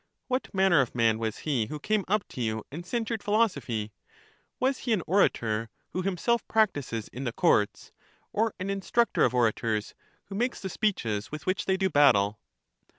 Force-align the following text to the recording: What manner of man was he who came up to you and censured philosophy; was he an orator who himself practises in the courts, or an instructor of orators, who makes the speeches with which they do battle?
What 0.27 0.51
manner 0.51 0.81
of 0.81 0.95
man 0.95 1.19
was 1.19 1.37
he 1.45 1.67
who 1.67 1.77
came 1.77 2.05
up 2.07 2.27
to 2.29 2.41
you 2.41 2.63
and 2.71 2.83
censured 2.83 3.21
philosophy; 3.21 3.91
was 4.59 4.79
he 4.79 4.93
an 4.93 5.03
orator 5.05 5.69
who 5.91 6.01
himself 6.01 6.43
practises 6.47 7.07
in 7.09 7.23
the 7.23 7.31
courts, 7.31 7.91
or 8.33 8.55
an 8.59 8.71
instructor 8.71 9.23
of 9.23 9.35
orators, 9.35 9.93
who 10.25 10.33
makes 10.33 10.59
the 10.59 10.69
speeches 10.69 11.31
with 11.31 11.45
which 11.45 11.65
they 11.65 11.77
do 11.77 11.87
battle? 11.91 12.39